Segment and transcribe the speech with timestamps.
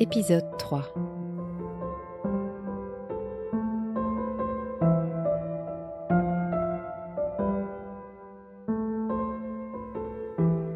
[0.00, 0.82] Épisode 3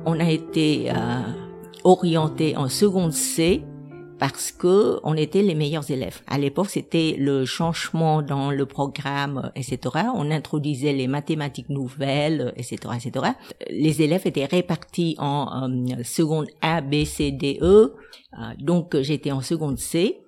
[0.07, 0.95] On a été euh,
[1.83, 3.65] orienté en seconde C
[4.19, 6.21] parce que on était les meilleurs élèves.
[6.27, 9.79] À l'époque, c'était le changement dans le programme, etc.
[10.15, 13.33] On introduisait les mathématiques nouvelles, etc., etc.
[13.71, 17.95] Les élèves étaient répartis en euh, seconde A, B, C, D, E.
[18.35, 20.19] Euh, donc, j'étais en seconde C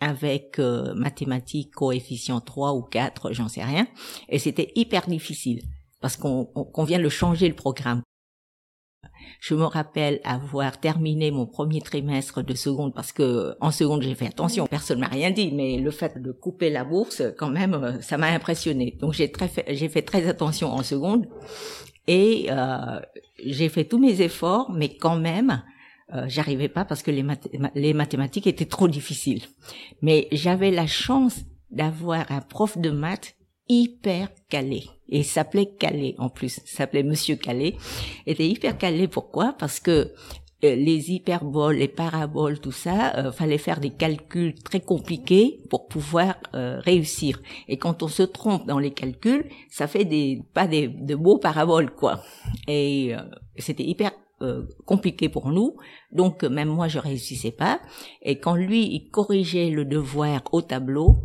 [0.00, 3.86] avec euh, mathématiques coefficient 3 ou 4, j'en sais rien.
[4.28, 5.62] Et c'était hyper difficile
[6.00, 8.02] parce qu'on qu'on vient de changer le programme.
[9.40, 14.14] Je me rappelle avoir terminé mon premier trimestre de seconde parce que en seconde j'ai
[14.14, 17.74] fait attention, personne m'a rien dit, mais le fait de couper la bourse, quand même,
[17.74, 18.96] euh, ça m'a impressionné.
[19.00, 21.26] Donc j'ai très j'ai fait très attention en seconde
[22.06, 23.00] et euh,
[23.44, 25.62] j'ai fait tous mes efforts, mais quand même,
[26.14, 27.24] euh, j'arrivais pas parce que les,
[27.74, 29.42] les mathématiques étaient trop difficiles.
[30.02, 33.36] Mais j'avais la chance d'avoir un prof de maths
[33.68, 34.84] hyper calé.
[35.08, 37.76] Et s'appelait Calais en plus, s'appelait Monsieur Calais.
[38.26, 39.54] Il était hyper calé pourquoi?
[39.58, 40.12] Parce que
[40.64, 45.86] euh, les hyperboles, les paraboles, tout ça, euh, fallait faire des calculs très compliqués pour
[45.86, 47.42] pouvoir euh, réussir.
[47.68, 51.38] Et quand on se trompe dans les calculs, ça fait des pas des de beaux
[51.38, 52.22] paraboles quoi.
[52.68, 53.12] Et
[53.58, 54.12] c'était hyper
[54.84, 55.76] compliqué pour nous,
[56.12, 57.80] donc même moi je réussissais pas.
[58.20, 61.16] Et quand lui il corrigeait le devoir au tableau,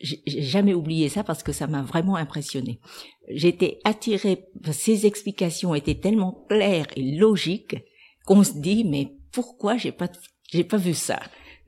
[0.00, 2.80] j'ai jamais oublié ça parce que ça m'a vraiment impressionné.
[3.28, 7.76] J'étais attirée, ces explications étaient tellement claires et logiques
[8.24, 10.08] qu'on se dit mais pourquoi j'ai pas
[10.50, 11.20] j'ai pas vu ça?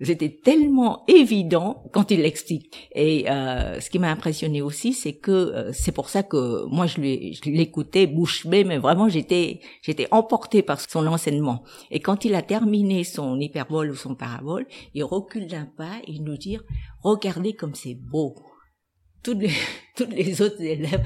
[0.03, 2.89] C'était tellement évident quand il l'explique.
[2.95, 6.87] Et euh, ce qui m'a impressionné aussi, c'est que euh, c'est pour ça que moi
[6.87, 11.63] je l'écoutais bouche bée, mais vraiment j'étais j'étais emportée par son enseignement.
[11.91, 16.19] Et quand il a terminé son hyperbole ou son parabole, il recule d'un pas et
[16.19, 16.59] nous dit
[17.03, 18.35] regardez comme c'est beau
[19.97, 21.05] toutes les autres élèves,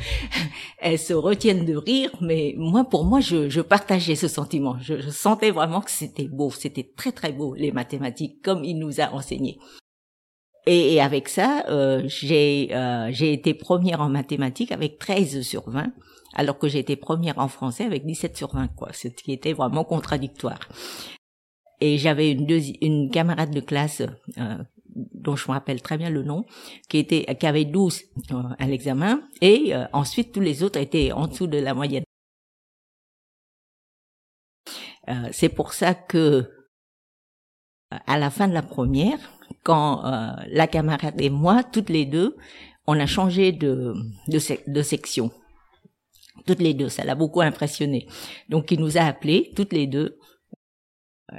[0.78, 4.76] elles se retiennent de rire, mais moi, pour moi, je, je partageais ce sentiment.
[4.80, 8.78] Je, je sentais vraiment que c'était beau, c'était très très beau, les mathématiques, comme il
[8.78, 9.58] nous a enseigné.
[10.66, 15.68] Et, et avec ça, euh, j'ai euh, j'ai été première en mathématiques avec 13 sur
[15.68, 15.92] 20,
[16.34, 19.52] alors que j'ai été première en français avec 17 sur 20, quoi, ce qui était
[19.52, 20.60] vraiment contradictoire.
[21.80, 22.46] Et j'avais une,
[22.80, 24.02] une camarade de classe
[24.38, 24.56] euh,
[24.94, 26.44] dont je me rappelle très bien le nom,
[26.88, 31.12] qui était qui avait 12 euh, à l'examen, et euh, ensuite tous les autres étaient
[31.12, 32.04] en dessous de la moyenne.
[35.08, 36.50] Euh, c'est pour ça que
[37.90, 39.18] à la fin de la première,
[39.62, 40.02] quand
[40.48, 42.36] la camarade et moi, toutes les deux,
[42.86, 43.94] on a changé de,
[44.26, 45.30] de, de section.
[46.46, 48.08] Toutes les deux, ça l'a beaucoup impressionné.
[48.48, 50.18] Donc il nous a appelés, toutes les deux,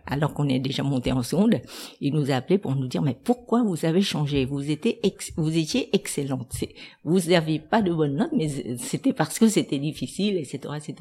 [0.08, 1.62] alors qu'on est déjà monté en sonde,
[2.02, 4.44] il nous a appelé pour nous dire mais pourquoi vous avez changé?
[4.44, 5.00] Vous étiez
[5.38, 6.56] vous étiez excellente.
[7.04, 10.96] Vous n'aviez pas de bonnes notes, mais c'était parce que c'était difficile, etc., etc.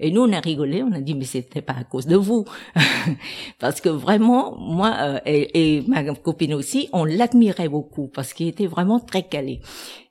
[0.00, 2.44] Et nous on a rigolé, on a dit mais c'était pas à cause de vous,
[3.60, 8.66] parce que vraiment moi euh, et, ma copine aussi, on l'admirait beaucoup parce qu'il était
[8.66, 9.60] vraiment très calé.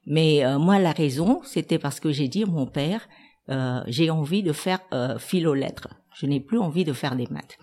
[0.07, 3.09] Mais euh, moi la raison c'était parce que j'ai dit à mon père
[3.49, 4.79] euh, j'ai envie de faire
[5.19, 7.57] philo lettres je n'ai plus envie de faire des maths.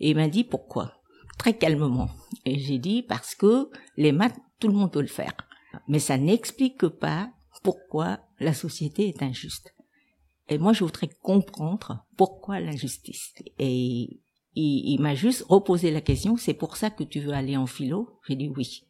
[0.00, 0.92] Et il m'a dit pourquoi?
[1.38, 2.08] Très calmement.
[2.44, 5.34] Et j'ai dit parce que les maths, tout le monde peut le faire.
[5.88, 7.30] Mais ça n'explique pas
[7.62, 9.74] pourquoi la société est injuste.
[10.48, 13.34] Et moi, je voudrais comprendre pourquoi l'injustice.
[13.58, 14.20] Et
[14.54, 18.20] il, m'a juste reposé la question, c'est pour ça que tu veux aller en philo?
[18.26, 18.84] J'ai dit oui.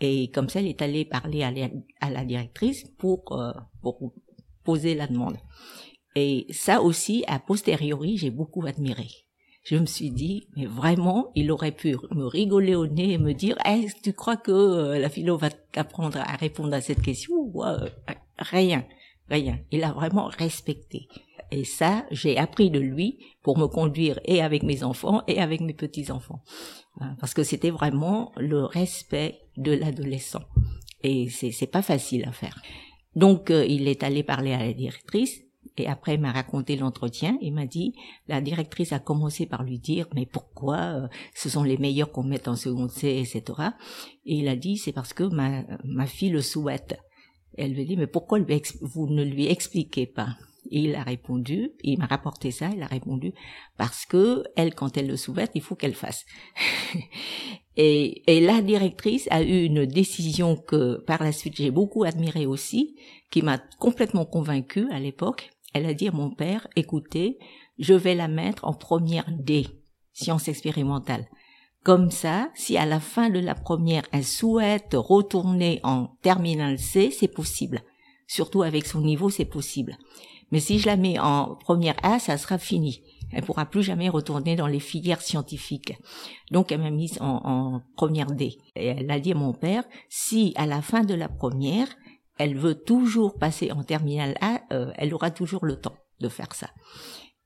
[0.00, 4.12] Et comme ça, il est allé parler à la, directrice pour, euh, pour
[4.66, 5.38] poser la demande.
[6.16, 9.08] Et ça aussi, a posteriori, j'ai beaucoup admiré.
[9.62, 13.32] Je me suis dit, mais vraiment, il aurait pu me rigoler au nez et me
[13.32, 17.02] dire, est-ce que tu crois que euh, la philo va t'apprendre à répondre à cette
[17.02, 17.88] question euh,
[18.38, 18.84] Rien,
[19.28, 19.58] rien.
[19.72, 21.08] Il a vraiment respecté.
[21.50, 25.60] Et ça, j'ai appris de lui pour me conduire et avec mes enfants et avec
[25.60, 26.42] mes petits-enfants.
[27.00, 30.42] Hein, parce que c'était vraiment le respect de l'adolescent.
[31.02, 32.60] Et c'est pas facile à faire.
[33.16, 35.40] Donc, euh, il est allé parler à la directrice
[35.78, 37.36] et après, il m'a raconté l'entretien.
[37.40, 37.94] Il m'a dit,
[38.28, 42.22] la directrice a commencé par lui dire, mais pourquoi euh, ce sont les meilleurs qu'on
[42.22, 43.70] met en seconde C, etc.
[44.24, 46.98] Et il a dit, c'est parce que ma, ma fille le souhaite.
[47.58, 48.38] elle lui dit, mais pourquoi
[48.80, 50.36] vous ne lui expliquez pas?
[50.70, 53.32] Et il a répondu, il m'a rapporté ça, il a répondu,
[53.76, 56.24] parce que elle, quand elle le souhaite, il faut qu'elle fasse.
[57.76, 62.46] et, et la directrice a eu une décision que par la suite j'ai beaucoup admirée
[62.46, 62.96] aussi,
[63.30, 67.38] qui m'a complètement convaincue à l'époque elle a dit à mon père, écoutez,
[67.78, 69.66] je vais la mettre en première D,
[70.14, 71.28] science expérimentale.
[71.84, 77.10] Comme ça, si à la fin de la première, elle souhaite retourner en terminale C,
[77.10, 77.82] c'est possible.
[78.26, 79.98] Surtout avec son niveau, c'est possible.
[80.50, 83.02] Mais si je la mets en première A, ça sera fini.
[83.32, 85.94] Elle pourra plus jamais retourner dans les filières scientifiques.
[86.50, 88.56] Donc elle m'a mise en, première D.
[88.76, 91.88] Et elle a dit à mon père, si à la fin de la première,
[92.38, 96.54] elle veut toujours passer en terminale A, euh, elle aura toujours le temps de faire
[96.54, 96.70] ça.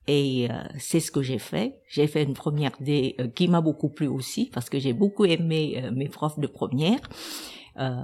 [0.07, 1.81] Et euh, c'est ce que j'ai fait.
[1.89, 5.25] J'ai fait une première D euh, qui m'a beaucoup plu aussi parce que j'ai beaucoup
[5.25, 7.01] aimé mes profs de première.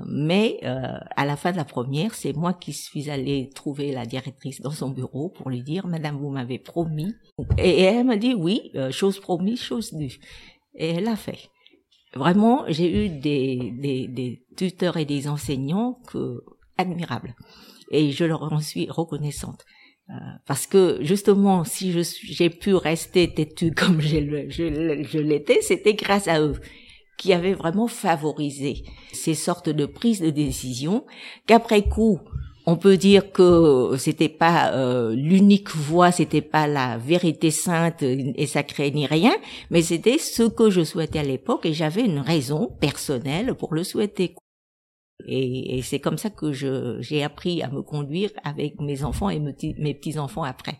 [0.06, 4.60] Mais à la fin de la première, c'est moi qui suis allée trouver la directrice
[4.60, 7.14] dans son bureau pour lui dire, Madame, vous m'avez promis.
[7.58, 10.18] Et, elle m'a dit, oui, chose promise, chose due.
[10.74, 11.50] Et elle a fait.
[12.14, 16.42] Vraiment, j'ai eu des, des, des tuteurs et des enseignants que
[16.78, 17.34] admirables.
[17.90, 19.64] Et je leur en suis reconnaissante.
[20.08, 20.14] Euh,
[20.46, 26.54] parce que justement, si j'ai pu rester têtue comme je l'étais, c'était grâce à eux
[27.16, 31.04] qui avaient vraiment favorisé ces sortes de prises de décision
[31.46, 32.20] qu'après coup,
[32.66, 38.46] on peut dire que c'était pas euh, l'unique voie, c'était pas la vérité sainte et
[38.46, 39.34] sacrée ni rien,
[39.70, 43.84] mais c'était ce que je souhaitais à l'époque et j'avais une raison personnelle pour le
[43.84, 44.34] souhaiter.
[45.28, 49.94] Et, c'est comme ça que j'ai appris à me conduire avec mes enfants et mes
[49.94, 50.78] petits-enfants après.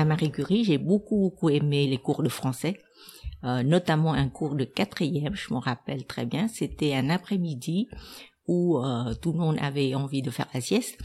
[0.00, 2.80] À Marie Curie, j'ai beaucoup, beaucoup aimé les cours de français,
[3.44, 6.48] euh, notamment un cours de quatrième, je m'en rappelle très bien.
[6.48, 7.88] C'était un après-midi
[8.46, 10.98] où euh, tout le monde avait envie de faire la sieste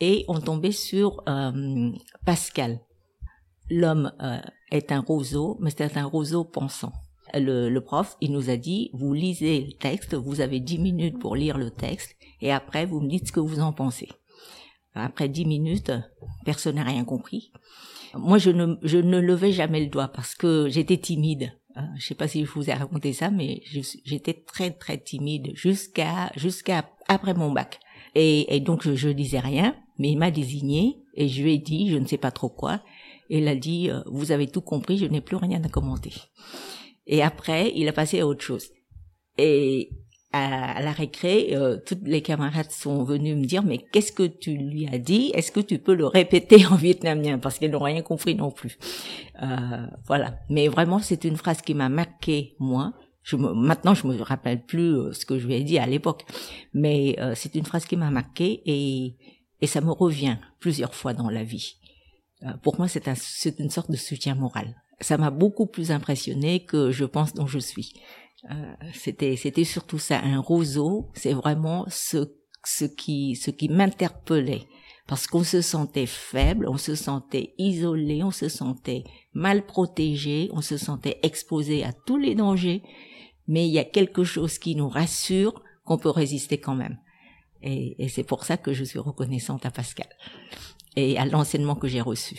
[0.00, 1.90] et on tombait sur euh,
[2.26, 2.80] Pascal.
[3.70, 4.12] L'homme
[4.70, 6.92] est un roseau, mais c'est un roseau pensant.
[7.32, 11.18] Le, le, prof, il nous a dit, vous lisez le texte, vous avez dix minutes
[11.18, 14.10] pour lire le texte, et après, vous me dites ce que vous en pensez.
[14.94, 15.92] Après dix minutes,
[16.44, 17.52] personne n'a rien compris.
[18.18, 21.52] Moi, je ne, je ne levais jamais le doigt parce que j'étais timide.
[21.76, 23.62] Euh, je sais pas si je vous ai raconté ça, mais
[24.04, 27.80] j'étais très très timide jusqu'à jusqu'à après mon bac.
[28.14, 31.58] Et, et donc je, je disais rien, mais il m'a désigné et je lui ai
[31.58, 32.80] dit, je ne sais pas trop quoi.
[33.30, 36.12] Et il a dit, euh, vous avez tout compris, je n'ai plus rien à commenter.
[37.06, 38.68] Et après, il a passé à autre chose.
[39.38, 39.90] Et
[40.34, 44.56] à, la récré, euh, toutes les camarades sont venus me dire mais qu'est-ce que tu
[44.56, 45.30] lui as dit?
[45.32, 47.38] Est-ce que tu peux le répéter en vietnamien?
[47.38, 48.76] Parce qu'ils n'ont rien compris non plus.
[49.42, 50.38] Euh, voilà.
[50.50, 52.94] Mais vraiment, c'est une phrase qui m'a marqué moi.
[53.22, 55.86] Je me, maintenant, je me rappelle plus euh, ce que je lui ai dit à
[55.86, 56.24] l'époque,
[56.74, 59.16] mais c'est une phrase qui m'a marqué et
[59.60, 61.76] et ça me revient plusieurs fois dans la vie.
[62.62, 63.14] pour moi, c'est un,
[63.58, 64.74] une sorte de soutien moral.
[65.00, 67.94] Ça m'a beaucoup plus impressionné que je pense dont je suis.
[68.50, 72.30] Euh, c'était c'était surtout ça un roseau c'est vraiment ce
[72.64, 74.66] ce qui ce qui m'interpellait.
[75.06, 80.60] Parce qu'on se sentait faible on se sentait isolé on se sentait mal protégé on
[80.60, 82.82] se sentait exposé à tous les dangers.
[83.46, 86.98] Mais il y a quelque chose qui nous rassure qu'on peut résister quand même.
[87.62, 90.08] Et, et c'est pour ça que je suis reconnaissante à Pascal
[90.96, 92.36] et à l'enseignement que j'ai reçu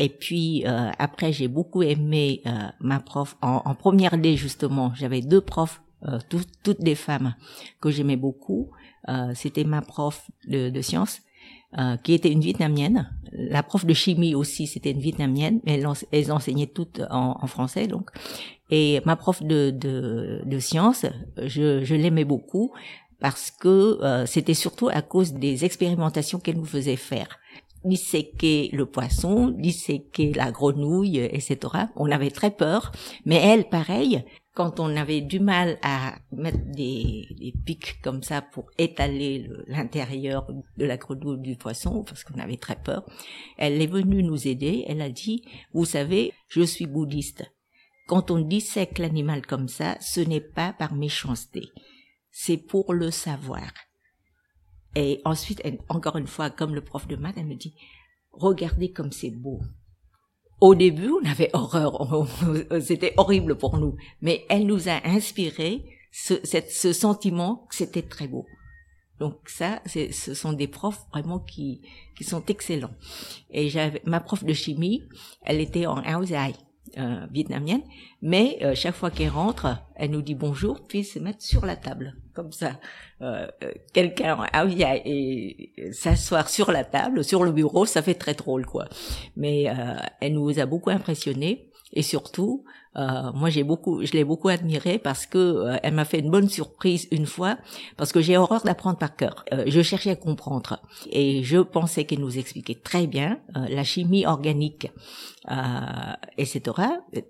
[0.00, 4.92] et puis euh, après, j'ai beaucoup aimé euh, ma prof en, en, première D justement.
[4.94, 7.34] J'avais deux profs, euh, toutes des femmes
[7.80, 8.70] que j'aimais beaucoup.
[9.34, 11.20] C'était ma prof de, de sciences
[12.04, 13.10] qui était une Vietnamienne.
[13.32, 17.88] La prof de chimie aussi, c'était une Vietnamienne, mais elles, enseignaient toutes en, en, français
[17.88, 18.10] donc.
[18.70, 21.06] Et ma prof de, de, de sciences,
[21.38, 22.72] je, je l'aimais beaucoup
[23.18, 27.39] parce que c'était surtout à cause des expérimentations qu'elle nous faisait faire
[27.84, 31.58] disséquer le poisson, disséquer la grenouille, etc.
[31.96, 32.92] On avait très peur,
[33.24, 38.42] mais elle, pareil, quand on avait du mal à mettre des, des pics comme ça
[38.42, 40.46] pour étaler l'intérieur
[40.76, 43.04] de la grenouille du poisson, parce qu'on avait très peur,
[43.56, 47.44] elle est venue nous aider, elle a dit, vous savez, je suis bouddhiste.
[48.06, 51.68] Quand on dissèque l'animal comme ça, ce n'est pas par méchanceté,
[52.32, 53.70] c'est pour le savoir.
[54.96, 57.74] Et ensuite, encore une fois, comme le prof de maths, elle me dit,
[58.32, 59.60] regardez comme c'est beau.
[60.60, 62.26] Au début, on avait horreur,
[62.82, 68.28] c'était horrible pour nous, mais elle nous a inspiré ce, ce sentiment que c'était très
[68.28, 68.46] beau.
[69.20, 71.82] Donc ça, ce sont des profs vraiment qui,
[72.16, 72.94] qui sont excellents.
[73.50, 75.02] Et j'avais ma prof de chimie,
[75.42, 76.54] elle était en Hausai.
[76.98, 77.82] euh, vietnamienne,
[78.22, 81.76] mais euh, chaque fois qu'elle rentre, elle nous dit bonjour, puis se mettre sur la
[81.76, 82.72] table, comme ça.
[83.22, 83.46] Euh,
[83.92, 88.64] quelqu'un ah oui, et, s'asseoir sur la table, sur le bureau, ça fait très drôle
[88.64, 88.86] quoi.
[89.36, 89.66] Mais
[90.20, 92.64] elle nous a beaucoup impressionnés et surtout,
[92.96, 96.30] euh, moi j'ai beaucoup, je l'ai beaucoup admirée parce que euh, elle m'a fait une
[96.30, 97.56] bonne surprise une fois
[97.96, 99.44] parce que j'ai horreur d'apprendre par cœur.
[99.52, 100.80] Euh, je cherchais à comprendre
[101.10, 104.90] et je pensais qu'elle nous expliquait très bien la chimie organique,
[106.38, 106.60] etc.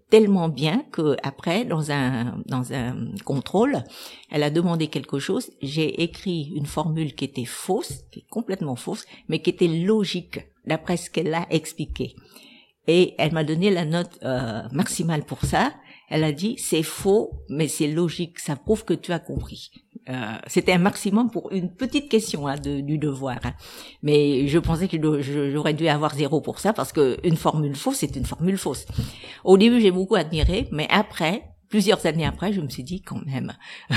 [0.08, 3.82] Tellement bien que après dans un dans un contrôle,
[4.30, 5.50] elle a demandé quelque chose.
[5.62, 10.40] J'ai écrit une formule qui était fausse, qui est complètement fausse, mais qui était logique
[10.66, 12.14] d'après ce qu'elle a expliqué
[12.86, 15.72] et elle m'a donné la note euh, maximale pour ça.
[16.08, 19.70] Elle a dit c'est faux, mais c'est logique, ça prouve que tu as compris.
[20.08, 23.52] Euh, C'était un maximum pour une petite question hein, de, du devoir, hein.
[24.02, 24.96] mais je pensais que
[25.52, 28.86] j'aurais dû avoir zéro pour ça parce que une formule fausse c'est une formule fausse.
[29.44, 33.24] Au début j'ai beaucoup admiré, mais après plusieurs années après, je me suis dit quand
[33.24, 33.52] même,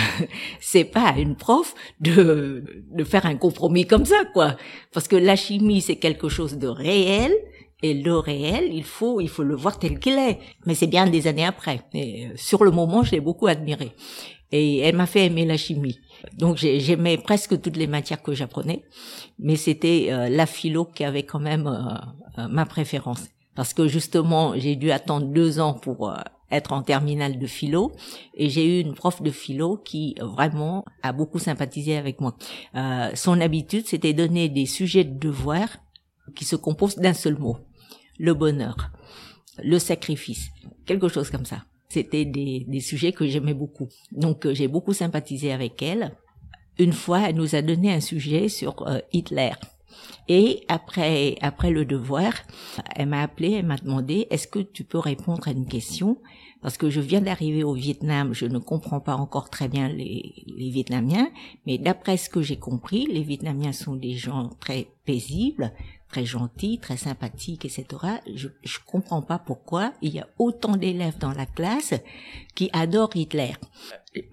[0.60, 4.56] c'est pas à une prof de, de faire un compromis comme ça, quoi.
[4.94, 7.34] Parce que la chimie, c'est quelque chose de réel,
[7.84, 10.40] et le réel, il faut, il faut le voir tel qu'il est.
[10.66, 11.82] Mais c'est bien des années après.
[11.94, 13.92] Et euh, sur le moment, je l'ai beaucoup admiré.
[14.54, 16.00] Et elle m'a fait aimer la chimie.
[16.38, 18.86] Donc j'aimais presque toutes les matières que j'apprenais,
[19.38, 23.25] mais c'était euh, la philo qui avait quand même euh, ma préférence.
[23.56, 26.12] Parce que justement, j'ai dû attendre deux ans pour
[26.50, 27.92] être en terminale de philo
[28.34, 32.36] et j'ai eu une prof de philo qui vraiment a beaucoup sympathisé avec moi.
[33.13, 35.68] son habitude, c'était donner des sujets de devoir
[36.36, 37.58] qui se composent d'un seul mot
[38.20, 38.91] le bonheur,
[39.63, 40.50] le sacrifice,
[40.86, 41.65] quelque chose comme ça.
[41.89, 43.88] C'était des, des sujets que j'aimais beaucoup.
[44.12, 46.15] Donc euh, j'ai beaucoup sympathisé avec elle.
[46.79, 49.51] Une fois, elle nous a donné un sujet sur euh, Hitler.
[50.27, 52.34] Et après, après le devoir,
[52.96, 56.17] elle m'a appelé, elle m'a demandé, est-ce que tu peux répondre à une question?
[56.62, 60.46] Parce que je viens d'arriver au Vietnam, je ne comprends pas encore très bien les,
[60.48, 61.29] les Vietnamiens,
[61.67, 65.74] mais d'après ce que j'ai compris, les Vietnamiens sont des gens très paisibles,
[66.13, 67.86] très gentil, très sympathique, etc.
[68.36, 71.96] Je, je comprends pas pourquoi il y a autant d'élèves dans la classe
[72.53, 73.53] qui adorent Hitler.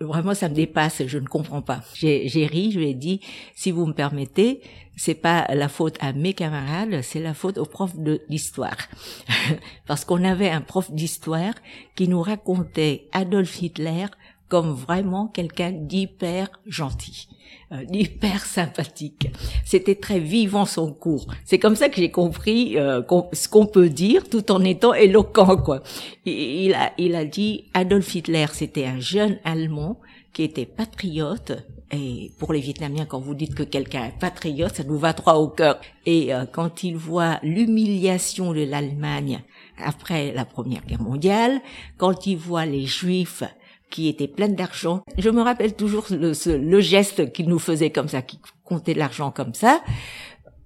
[0.00, 1.80] Vraiment, ça me dépasse, je ne comprends pas.
[1.94, 3.20] J'ai ri, je lui ai dit,
[3.54, 4.60] si vous me permettez,
[4.94, 7.92] c'est pas la faute à mes camarades, c'est la faute au prof
[8.28, 8.76] d'histoire.
[9.86, 11.54] Parce qu'on avait un prof d'histoire
[11.96, 14.04] qui nous racontait Adolf Hitler
[14.50, 17.28] comme vraiment quelqu'un d'hyper gentil,
[17.72, 19.30] euh, d'hyper sympathique.
[19.64, 21.26] C'était très vivant son cours.
[21.46, 23.00] C'est comme ça que j'ai compris euh,
[23.32, 25.82] ce qu'on peut dire tout en étant éloquent quoi.
[26.26, 30.00] Il a il a dit Adolf Hitler, c'était un jeune allemand
[30.32, 31.52] qui était patriote
[31.92, 35.34] et pour les Vietnamiens, quand vous dites que quelqu'un est patriote, ça nous va droit
[35.34, 35.80] au cœur.
[36.06, 39.42] Et euh, quand il voit l'humiliation de l'Allemagne
[39.76, 41.60] après la Première Guerre mondiale,
[41.98, 43.42] quand il voit les Juifs
[43.90, 45.02] qui était pleine d'argent.
[45.18, 49.54] Je me rappelle toujours le, geste qu'il nous faisait comme ça, qui comptait l'argent comme
[49.54, 49.82] ça.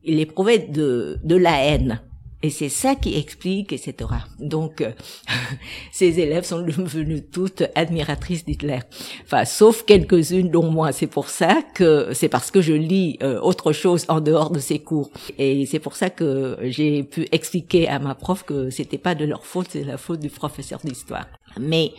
[0.04, 2.00] Il éprouvait de, de la haine.
[2.44, 3.94] Et c'est ça qui explique, etc.
[4.38, 4.92] Donc, euh,
[5.92, 8.80] ces élèves sont devenues toutes admiratrices d'Hitler.
[9.24, 10.92] Enfin, sauf quelques-unes, dont moi.
[10.92, 14.58] C'est pour ça que, c'est parce que je lis euh, autre chose en dehors de
[14.58, 15.10] ces cours.
[15.38, 19.24] Et c'est pour ça que j'ai pu expliquer à ma prof que c'était pas de
[19.24, 21.26] leur faute, c'est la faute du professeur d'histoire.
[21.58, 21.92] Mais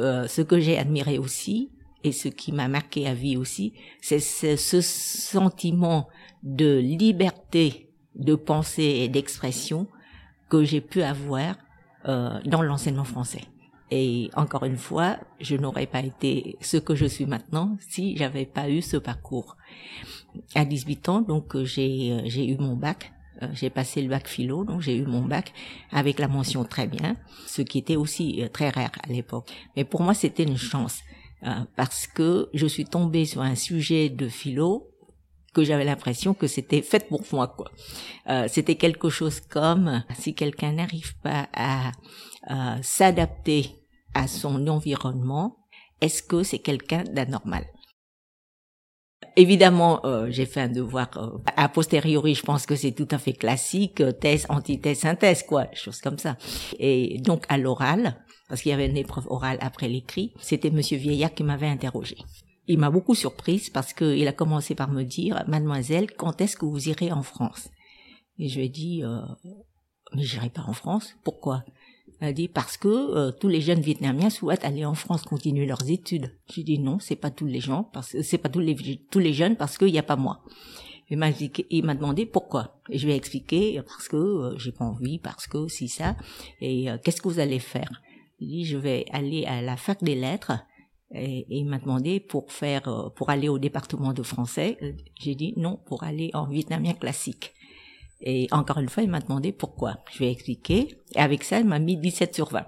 [0.00, 1.70] euh, ce que j'ai admiré aussi,
[2.02, 6.08] et ce qui m'a marqué à vie aussi, c'est ce, sentiment
[6.42, 9.86] de liberté de pensée et d'expression
[10.48, 11.56] que j'ai pu avoir
[12.08, 13.42] euh, dans l'enseignement français.
[13.90, 18.46] Et encore une fois, je n'aurais pas été ce que je suis maintenant si j'avais
[18.46, 19.56] pas eu ce parcours.
[20.54, 23.12] À 18 ans, donc j'ai euh, j'ai eu mon bac
[23.42, 25.52] euh, j'ai passé le bac philo, donc j'ai eu mon bac
[25.90, 27.16] avec la mention très bien,
[27.46, 29.48] ce qui était aussi euh, très rare à l'époque.
[29.76, 31.00] Mais pour moi, c'était une chance
[31.44, 34.86] euh, parce que je suis tombée sur un sujet de philo
[35.52, 37.72] que j'avais l'impression que c'était fait pour moi quoi.
[38.46, 41.90] c'était quelque chose comme si quelqu'un n'arrive pas à
[42.82, 43.80] s'adapter
[44.14, 45.56] à son environnement,
[46.00, 47.64] est-ce que c'est quelqu'un d'anormal?
[49.36, 52.34] Évidemment, euh, j'ai fait un devoir euh, a posteriori.
[52.34, 56.18] Je pense que c'est tout à fait classique, euh, thèse, antithèse, synthèse, quoi, choses comme
[56.18, 56.36] ça.
[56.78, 58.16] Et donc à l'oral,
[58.48, 62.16] parce qu'il y avait une épreuve orale après l'écrit, c'était Monsieur Vieillard qui m'avait interrogé.
[62.66, 66.64] Il m'a beaucoup surprise parce qu'il a commencé par me dire, Mademoiselle, quand est-ce que
[66.64, 67.68] vous irez en France?
[68.38, 69.20] Et je lui ai dit, euh,
[70.14, 71.14] mais j'irai pas en France.
[71.24, 71.64] Pourquoi?
[72.20, 75.90] Elle dit parce que euh, tous les jeunes vietnamiens souhaitent aller en France continuer leurs
[75.90, 76.36] études.
[76.52, 78.76] J'ai dit non, c'est pas tous les gens parce c'est pas tous les
[79.10, 80.42] tous les jeunes parce qu'il n'y a pas moi.
[81.10, 81.30] Il m'a
[81.70, 82.80] il m'a demandé pourquoi.
[82.88, 86.16] Et je lui ai expliqué parce que euh, j'ai pas envie, parce que si ça.
[86.60, 88.00] Et euh, qu'est-ce que vous allez faire?
[88.38, 90.52] Il dit, je vais aller à la fac des lettres.
[91.12, 94.78] Et, il m'a demandé pour faire, euh, pour aller au département de français.
[95.18, 97.54] J'ai dit non, pour aller en vietnamien classique.
[98.22, 99.98] Et encore une fois, il m'a demandé pourquoi.
[100.12, 100.98] Je vais expliquer.
[101.14, 102.64] Et avec ça, il m'a mis 17 sur 20.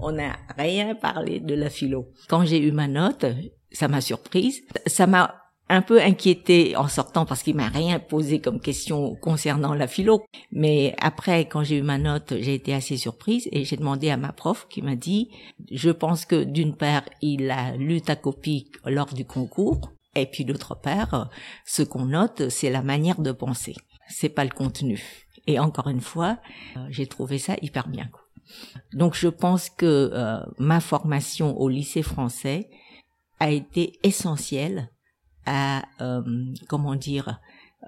[0.00, 2.08] On n'a rien parlé de la philo.
[2.28, 3.26] Quand j'ai eu ma note,
[3.70, 4.62] ça m'a surprise.
[4.86, 9.74] Ça m'a un peu inquiété en sortant parce qu'il m'a rien posé comme question concernant
[9.74, 10.24] la philo.
[10.50, 14.16] Mais après, quand j'ai eu ma note, j'ai été assez surprise et j'ai demandé à
[14.16, 15.28] ma prof qui m'a dit,
[15.70, 20.44] je pense que d'une part, il a lu ta copie lors du concours et puis
[20.44, 21.30] d'autre part,
[21.64, 23.74] ce qu'on note, c'est la manière de penser.
[24.08, 25.02] C'est pas le contenu.
[25.46, 26.38] Et encore une fois,
[26.76, 28.10] euh, j'ai trouvé ça hyper bien.
[28.92, 32.70] Donc je pense que euh, ma formation au lycée français
[33.40, 34.90] a été essentielle
[35.46, 36.22] à euh,
[36.68, 37.40] comment dire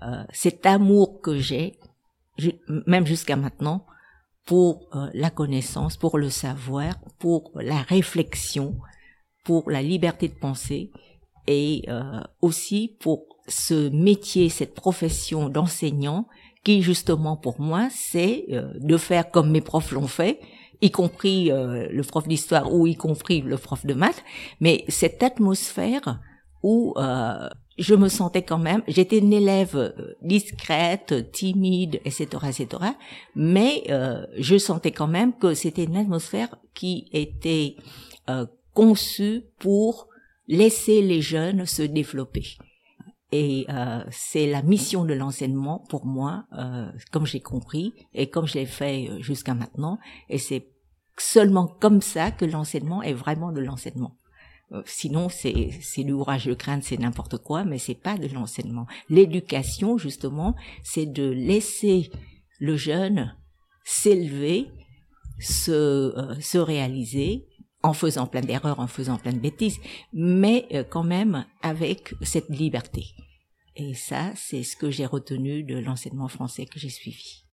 [0.03, 1.79] euh, cet amour que j'ai
[2.87, 3.85] même jusqu'à maintenant
[4.47, 8.79] pour euh, la connaissance, pour le savoir, pour la réflexion,
[9.45, 10.91] pour la liberté de penser
[11.47, 11.85] et
[12.41, 16.27] aussi pour ce métier, cette profession d'enseignant
[16.65, 20.41] qui justement pour moi c'est de faire comme mes profs l'ont fait,
[20.83, 24.23] y compris le prof d'histoire ou y compris le prof de maths,
[24.61, 26.21] mais cette atmosphère
[26.63, 27.49] où euh,
[27.81, 32.69] je me sentais quand même, j'étais une élève euh, discrète, timide, etc., etc.
[33.35, 37.77] Mais euh, je sentais quand même que c'était une atmosphère qui était
[38.29, 40.09] euh, conçue pour
[40.47, 42.45] laisser les jeunes se développer.
[43.33, 48.47] Et euh, c'est la mission de l'enseignement pour moi, euh, comme j'ai compris et comme
[48.47, 49.99] je l'ai fait jusqu'à maintenant.
[50.29, 50.67] Et c'est
[51.17, 54.17] seulement comme ça que l'enseignement est vraiment de l'enseignement.
[54.73, 58.87] Euh, sinon, c'est c'est l'ouvrage de crainte, c'est n'importe quoi, mais c'est pas de l'enseignement.
[59.09, 62.11] L'éducation, justement, c'est de laisser
[62.59, 63.35] le jeune
[63.85, 64.71] s'élever,
[65.41, 67.47] se euh, se réaliser
[67.83, 69.79] en faisant plein d'erreurs, en faisant plein de bêtises,
[70.13, 73.07] mais euh, quand même avec cette liberté.
[73.77, 77.47] Et ça, c'est ce que j'ai retenu de l'enseignement français que j'ai suivi.